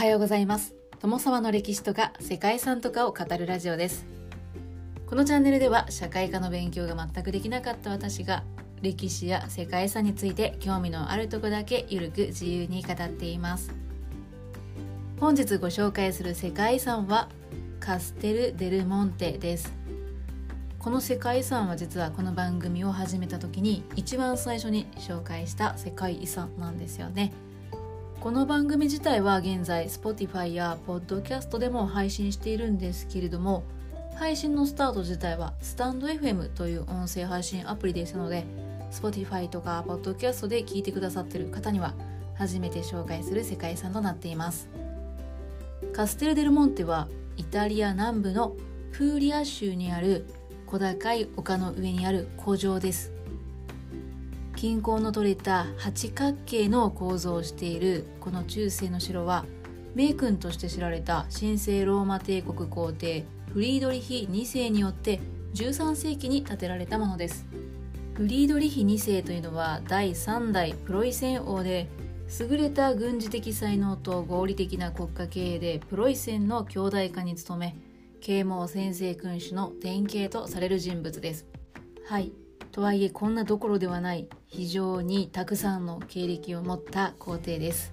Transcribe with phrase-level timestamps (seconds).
[0.00, 0.74] はようございます。
[1.00, 4.06] 友様の歴史とか世界遺産とかを語るラジオです。
[5.06, 8.42] このチャンネルでは社会科の勉強が全くできなかった私が
[8.80, 13.74] 歴史や世界遺産について興味のあるとこだけゆるく自由に語っています。
[15.20, 17.28] 本日ご紹介する世界遺産は
[17.78, 19.70] カステル・デル・モンテです。
[20.78, 27.34] この世界遺産は実はこの番組を始めた時に一番最初に紹介した世界遺産なんですよね。
[28.20, 33.64] この番組自体は現在 Spotify や Podcast でも配信しているんですけれども
[34.14, 38.44] 配信のスタート自体はスタンド FM という音声配信アプリでしたので
[38.92, 41.94] Spotify とか Podcast で聞いてくださってる方には
[42.34, 44.68] 初めて紹介する世界遺産となっています。
[45.94, 48.54] カステル・デル・モンテはイタリア南部の
[48.92, 50.26] プーリア州にある
[50.66, 53.19] 小高い丘の上にある古城です。
[54.60, 59.46] 近郊の取れた八角形の構造をしているこの中世の城は
[59.94, 65.18] 名君として知られた神聖ローマ帝国皇帝フリードリヒ2世によって
[65.54, 67.46] 13世紀に建てられたものです。
[68.12, 71.88] フリードリヒ2世というのは第3代プロイセン王で
[72.38, 77.76] 優れた軍事的才能と合理的な国家経営でプロイセンの強大化に努め
[78.20, 81.46] 啓蒙先制君主の典型とされる人物です。
[82.06, 82.49] はい。
[82.72, 87.92] とはいえこんなどころではない非常にたくさんの経歴を持った皇帝です。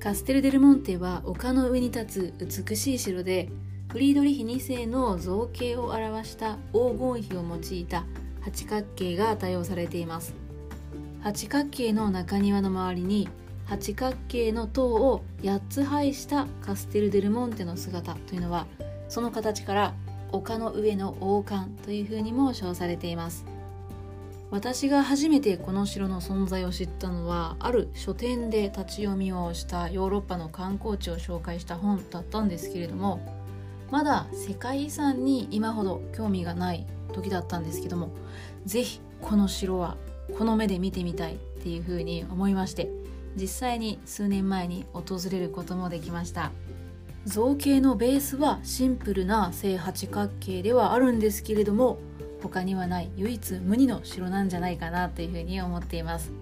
[0.00, 3.48] カステル・デル・モンテは丘の上に立つ美しい城で
[3.88, 8.04] フリードリヒ2世の造形を表した黄金比を用いた
[8.40, 10.34] 八角形が多用されています。
[11.20, 13.28] 八角形の中庭の周りに
[13.66, 18.66] 八角形の塔を8つ配したカステル・デル・モンテの姿というのは
[19.08, 19.94] その形から
[20.32, 23.57] 丘の上の王冠というふうにも称されています。
[24.50, 33.20] 私が初めてこの城の存在を知ったのはある書店で立ち読みをしたヨーロッパの観光地を紹介した本だったんですけれども
[33.90, 38.10] まだ世界遺産に今ほど興味がない時だったんですけども
[38.64, 39.96] 是非この城は
[40.36, 42.88] この目で見てみたいっていうふうに思いまして
[43.36, 46.50] 実際に数年前に訪れることもできました。
[47.24, 51.98] 造形のベースはシンプルな正八角形ではあるんですけれども
[52.42, 56.32] 他にはない唯一無二の城なんじゃないかなというふうに思っています。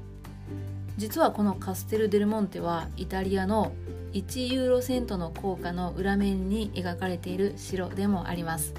[0.96, 3.72] 実はこのカステル・デル・モンテはイタリアの
[4.12, 8.72] 1ユーロセントの硬貨の裏面に描かれている城でもあります。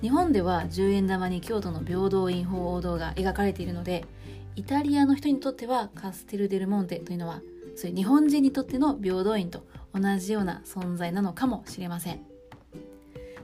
[0.00, 4.04] 日本では10円玉に京都の平等院法王道が描かれているので
[4.56, 7.40] イタリアの人にとってはカステル・デル・モンテというのは
[7.76, 9.64] そういう日本人にとっての平等院と
[9.94, 12.20] 同じような存在なのかもしれません。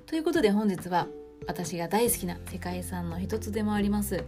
[0.07, 1.07] ということで本日は
[1.47, 4.25] 私が大好きな世界遺産の一つでもあります。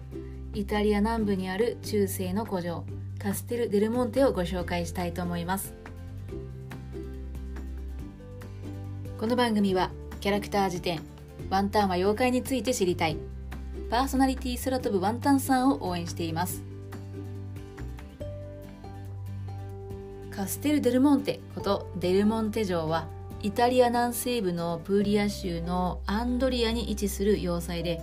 [0.55, 2.85] イタリア南部にある中世の古城
[3.19, 5.75] カステル・デル・モンテをご紹介したいと思います。
[9.19, 9.91] この番組は
[10.21, 11.01] キャラクター辞典
[11.51, 13.17] ワンタンは妖怪について知りたい。
[13.91, 16.63] パーソナリティ空飛ぶワンタンさんを応援しています。
[20.31, 23.07] カステル・デルモンテことデルモンテ城は
[23.43, 28.03] イタリア南西部のプーリア州のアンドリアに位置する要塞で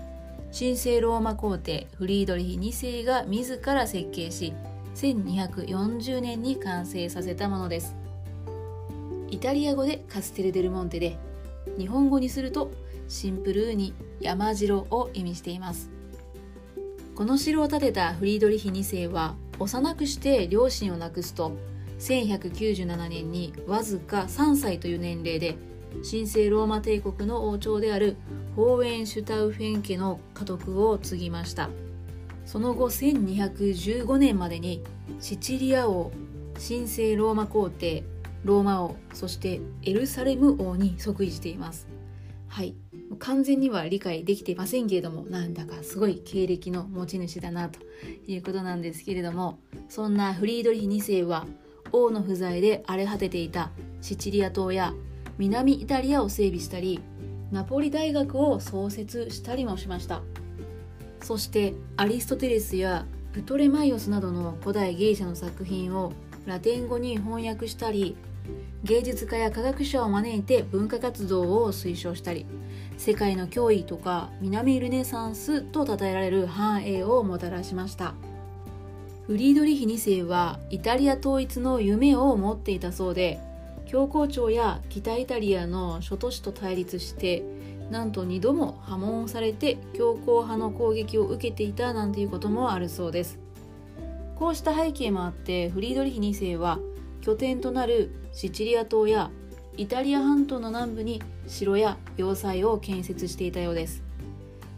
[0.57, 2.71] 神聖ローマ皇帝フリードリヒ2
[3.01, 4.55] 世が自ら設計し
[4.95, 7.95] 1240年に完成させたものです。
[9.29, 11.19] イタリア語でカステル・デルモンテで
[11.77, 12.71] 日本語にすると
[13.07, 15.91] シンプルに山城を意味しています。
[17.13, 21.51] この城を建てたフリードリヒ2世は幼くして両親を亡くすと
[21.99, 25.57] 1197年にわずか3歳という年齢で
[26.09, 28.17] 神聖ローマ帝国の王朝である
[28.55, 31.69] ホーエンシュタウフェン家の家督を継ぎました。
[32.45, 34.83] その後1215年までに
[35.19, 36.11] シチリア王
[36.55, 38.03] 神聖ローマ皇帝
[38.45, 41.87] ローマ王そしてエルサレム王に即位しています。
[42.47, 42.75] はい。
[43.19, 47.79] 完全には理解できていませんけれどもなんだかすごい経歴の持ち主だなと
[48.27, 49.59] いうことなんですけれども
[49.89, 51.47] そんなフリードリヒ2世は
[51.91, 54.93] 王の不在で荒れ果てていたシチリア島や
[55.37, 56.99] 南イタリアを整備したり
[57.51, 60.21] ナポリ大学を創設したりもしました。
[61.21, 66.13] そしてアリストテレスやプトレマイオスなどの古代芸者の作品を
[66.45, 68.15] ラテン語に翻訳したり
[68.83, 72.45] 芸術家や科学者を招いて文化活動を推奨したり
[72.97, 78.13] 世界の脅威とか南ルネサンスと称えられる繁栄をもたらしました。
[79.27, 83.41] フリードリヒ2世はイタリア統一の夢を持っていたそうで
[83.85, 87.43] 教皇庁や北イタリアの諸都市と対立して
[87.91, 93.37] なんと2度も破門されて強硬派の攻撃を受けていたなんていうこともあるそうです。
[94.35, 96.79] こうした背景もあってフリードリヒ2世は
[97.19, 99.29] 拠点となるシチリア島や
[99.75, 104.03] イタリア半島の南部に城や要塞を建設していたようです。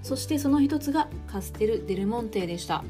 [0.02, 2.84] そしてその一つがカステル・デルモンテでした。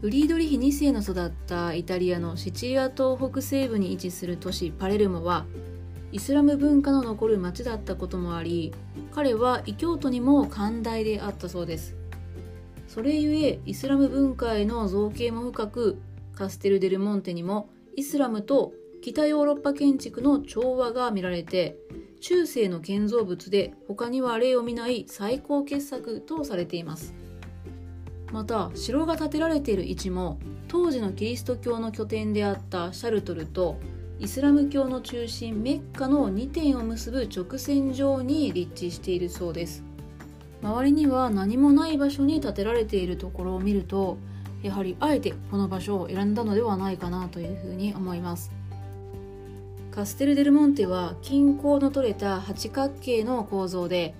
[0.00, 5.46] フリードリヒ2世の育ったイタリアのシチリア島北西部に位置する都市パレルモは
[6.12, 8.74] イスラム文化の残る町だったこともあり
[9.10, 11.96] 彼は異教徒にも寛大であったそうです。
[12.86, 15.98] それゆえイスラム文化への造形も深く
[16.34, 18.72] カステル・デルモンテにもイスラムと
[19.02, 21.78] 北ヨーロッパ建築の調和が見られて
[22.20, 27.14] 中世の建造物で他には例を見ない最高傑作とされています。
[28.32, 30.38] また城が建てられている位置も
[30.68, 33.78] 当時のキリスト教の拠点であったシャルトルと
[34.18, 39.84] イスラム教の中心メッカの2点を結ぶ直線上に立地しているそうです。
[40.62, 44.16] 周りには何もない場所に建てられているところを見ると
[44.62, 48.50] やはりあえてこの場所を選んだのではないかなというふうに思います。
[49.90, 54.14] カステル・デルモンテは均衡の取れた八角形の構造で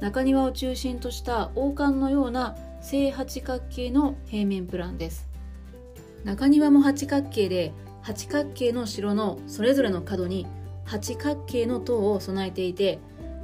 [0.00, 5.28] 中庭を中心とした王冠のような正八角形の平面プランです。
[6.24, 7.72] 中庭も八角形で
[8.02, 10.46] 八角形の城のそれぞれの角に
[10.84, 12.98] 八角形の塔を備えていて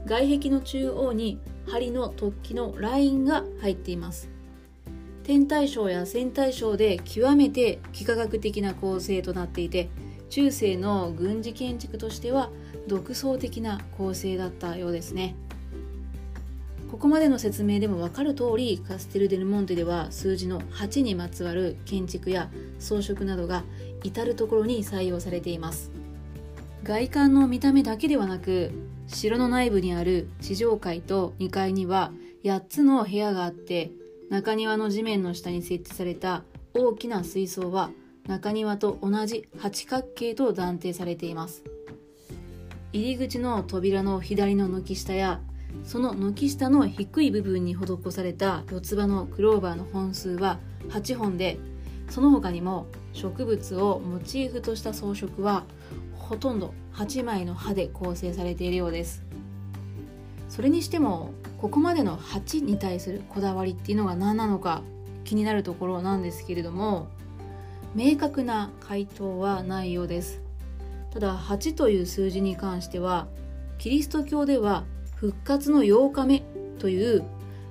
[0.06, 4.28] 外壁の中央に梁の突起のラインが入っています。
[5.22, 9.88] 天体ショーや線体ショーで極めて幾何学的な構成となっていて
[10.30, 12.50] 中世の軍事建築としては
[12.86, 15.34] 独創的な構成だったようですね。
[16.90, 22.48] ここまでの説明でも分かる通りカステル・デルモンテでは数字の8にまつわる建築や
[22.78, 23.64] 装飾などが
[24.04, 25.90] 至る所に採用されています。
[26.84, 28.70] 外観の見た目だけではなく
[29.08, 32.12] 城の内部にある地上階と2階には
[32.44, 33.90] 8つの部屋があって
[34.30, 36.44] 中庭の地面の下に設置された
[36.74, 37.90] 大きな水槽は
[38.28, 41.64] 中庭と同じ八角形と断定されています。
[42.92, 45.40] 入り口の扉の左の軒下や
[45.84, 50.58] その軒下の低い部分に施された四つ葉のクローバーの本数は
[50.88, 51.58] 8本で
[52.10, 55.64] その他にも植物をモチーフとした装飾は
[56.14, 59.24] ほとんど8枚の刃で構成されているようです。
[60.48, 64.82] それにしてもここまでの8に対するこだわりっていうのが何なのか
[65.24, 67.08] 気になるところなんですけれども
[67.94, 70.40] 明確な回答はないようです。
[71.12, 73.26] ただ8という数字に関しては
[73.78, 74.84] キリスト教では
[75.16, 76.42] 復活の8日目
[76.78, 77.24] という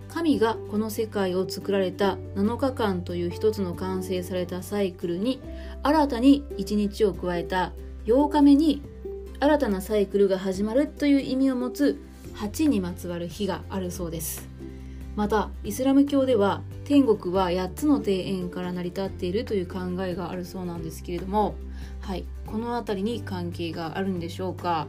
[0.08, 5.42] 神がこの世界を作られた7日間という一つの完成されたサイクルに
[5.84, 7.74] 新たに1日を加えた
[8.06, 8.82] 8日目に
[9.40, 12.02] 新たなサイクルが始まるという意味を持つ
[12.36, 14.48] 8にまつわる日があるそうです。
[15.16, 21.56] またイスラム教では天国は8つの庭園から成り立っているという考えがあるそうなんですけれども
[22.02, 24.88] はいこの辺りに関係があるんでしょうか？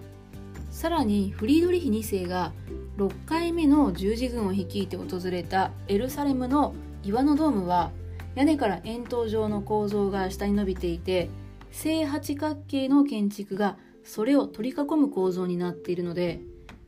[0.77, 2.53] さらにフリードリヒ2世が
[2.99, 7.93] 6回目の十字軍を率いて訪れたエルサレムの岩のドームは
[8.35, 11.31] 屋根から円筒状の構造が下に伸びていて
[11.71, 16.43] 正八角形の建築がそれを取り囲む構造になっているので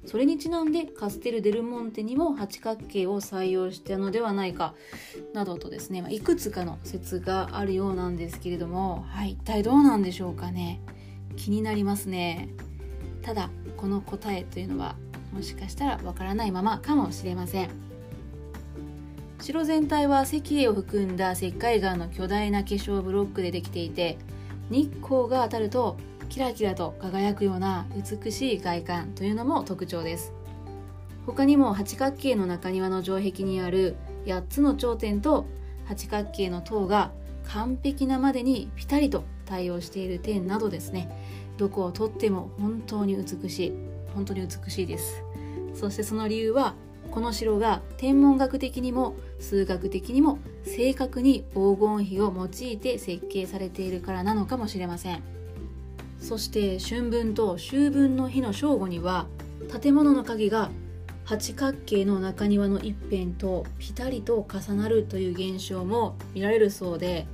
[0.04, 4.74] それにちなんでカステル・デルモンテにも八角形を採用したのではないか
[5.32, 10.82] などとですね、まいくつかの説があるようなんですけれども、はい、一体どうなんでしょうかね。
[11.36, 12.50] 気になりますね。
[13.28, 14.96] ただこの答えというのは
[15.34, 17.68] もしかしたらわからないままかもしれません。
[19.38, 24.16] 城全体は石英を含んだ石灰岩の巨大な化粧ブロックでできていて
[24.70, 25.98] 日光が当たると
[26.30, 30.32] キラキラと輝くような美しい外観というのも特徴です。
[31.26, 35.44] 他にも八角形の中庭の城壁にある8つの頂点と
[35.84, 37.10] 八角形の塔が
[37.44, 41.10] 完璧なまでにピタリと対応している点などですね。
[41.58, 43.72] どこをとっても本当に美しい
[44.14, 45.22] 本当に美しいです。
[45.74, 46.74] そしてその理由は
[47.10, 55.22] この城が天文学的にも数学的にも正確に黄金比を用いて設計されているからなのかもしれません。
[56.20, 59.26] そして春分と秋分の日の正午には
[59.80, 60.70] 建物の影が
[61.24, 67.26] 八角形の中庭の一辺とピタリと重なるという現象も見られるそうで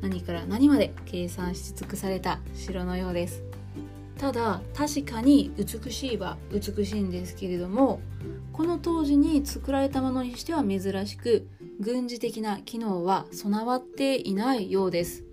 [0.00, 3.49] 何から何まで計算し尽くされた城のようです。
[4.20, 8.00] ただ確かに美しいは美しいんですけれども
[8.52, 11.48] この当時に作られたものにしては珍しく
[11.80, 15.24] 軍事的な機能は備わっていないようです。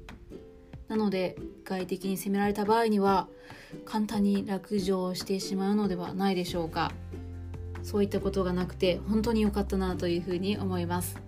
[0.87, 3.27] なので外敵に攻められた場合には
[3.83, 6.93] 簡単に落城してしまうのではないでしょうか。
[7.83, 11.26] そういったことがなくて本当に良かったなというふうに思います。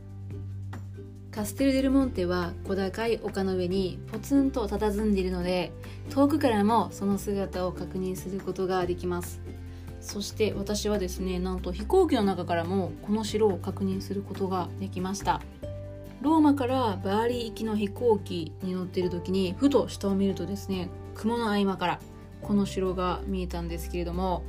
[1.32, 5.72] カステル・デルモンテは小高い丘の上にポツンと佇んでいるので
[6.10, 9.42] 遠くからもその姿を確認することができます。
[10.02, 15.42] そして私はですねなんと飛行機の中からもこの城を確認することができました。
[16.22, 22.00] ローマからバーリ行きの飛行機に乗っている時にふと下を見るとですね雲の合間から
[22.42, 24.44] この城が見えたんですけれども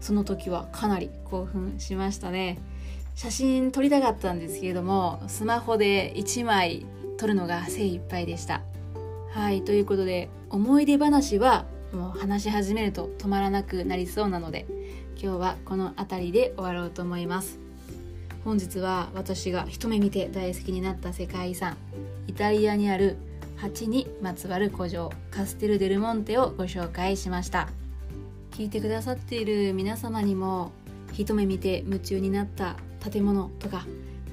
[0.00, 2.58] その時はかなり興奮しましたね。
[3.14, 6.86] 写真撮りたかったんですけれどもスマホで1枚
[7.18, 8.62] 撮るのが精一杯でした。
[9.30, 14.66] はいということで思い出話はもう話し始めると止まらなくなりそうなので
[15.20, 17.58] 今日はこの辺りで終わろうと思います。
[18.44, 21.76] 本日は私が一目見て大好きになった世界遺産
[22.26, 23.16] イタリアにある
[23.56, 27.68] 蜂にまつわる古城カステル・デルモンテをご紹介しました。
[28.50, 30.72] 聞いてくださっている皆様にも
[31.12, 32.76] 一目見て夢中になった
[33.10, 33.86] 建物とか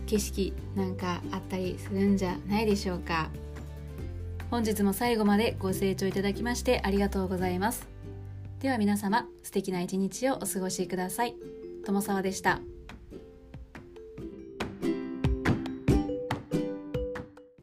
[0.05, 3.29] 景色なんかあったりするんじゃないでしょうか。
[4.49, 7.87] 本日も最後までご清聴いただきましてありがとうございます。
[8.61, 11.35] では皆様素敵な一日をお過ごしください。
[11.85, 12.59] 友沢でした。